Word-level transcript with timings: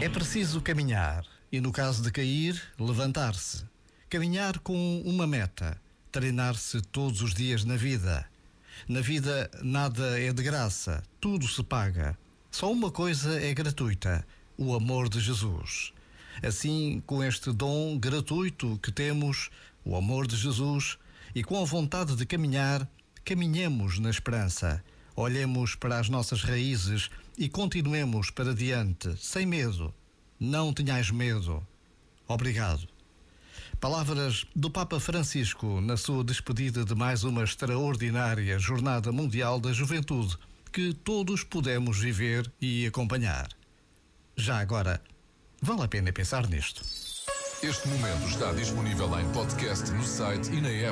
É 0.00 0.08
preciso 0.08 0.60
caminhar 0.60 1.24
e, 1.52 1.60
no 1.60 1.70
caso 1.70 2.02
de 2.02 2.10
cair, 2.10 2.60
levantar-se. 2.76 3.64
Caminhar 4.10 4.58
com 4.58 5.00
uma 5.02 5.24
meta, 5.24 5.80
treinar-se 6.10 6.82
todos 6.82 7.22
os 7.22 7.32
dias 7.32 7.64
na 7.64 7.76
vida. 7.76 8.28
Na 8.88 9.00
vida, 9.00 9.48
nada 9.62 10.18
é 10.20 10.32
de 10.32 10.42
graça, 10.42 11.02
tudo 11.20 11.46
se 11.46 11.62
paga. 11.62 12.18
Só 12.50 12.72
uma 12.72 12.90
coisa 12.90 13.40
é 13.40 13.54
gratuita: 13.54 14.26
o 14.58 14.74
amor 14.74 15.08
de 15.08 15.20
Jesus. 15.20 15.92
Assim, 16.42 17.00
com 17.06 17.22
este 17.22 17.52
dom 17.52 17.96
gratuito 17.98 18.80
que 18.82 18.90
temos, 18.90 19.48
o 19.84 19.94
amor 19.94 20.26
de 20.26 20.36
Jesus, 20.36 20.98
e 21.34 21.44
com 21.44 21.62
a 21.62 21.64
vontade 21.64 22.16
de 22.16 22.26
caminhar, 22.26 22.88
caminhemos 23.24 23.98
na 23.98 24.10
esperança. 24.10 24.82
Olhemos 25.14 25.74
para 25.74 25.98
as 25.98 26.08
nossas 26.08 26.42
raízes 26.42 27.10
e 27.36 27.48
continuemos 27.48 28.30
para 28.30 28.54
diante, 28.54 29.14
sem 29.16 29.46
medo. 29.46 29.94
Não 30.38 30.72
tenhais 30.72 31.10
medo. 31.10 31.66
Obrigado. 32.26 32.88
Palavras 33.80 34.46
do 34.54 34.70
Papa 34.70 35.00
Francisco 35.00 35.80
na 35.80 35.96
sua 35.96 36.22
despedida 36.22 36.84
de 36.84 36.94
mais 36.94 37.24
uma 37.24 37.42
extraordinária 37.42 38.58
Jornada 38.58 39.10
Mundial 39.10 39.58
da 39.58 39.72
Juventude 39.72 40.38
que 40.72 40.94
todos 40.94 41.44
podemos 41.44 41.98
viver 41.98 42.50
e 42.60 42.86
acompanhar. 42.86 43.48
Já 44.36 44.58
agora, 44.58 45.02
vale 45.60 45.82
a 45.82 45.88
pena 45.88 46.12
pensar 46.12 46.48
nisto. 46.48 46.82
Este 47.62 47.86
momento 47.88 48.26
está 48.26 48.52
disponível 48.52 49.20
em 49.20 49.28
podcast 49.32 49.90
no 49.92 50.02
site 50.02 50.50
e 50.50 50.60
na 50.60 50.68
app. 50.68 50.90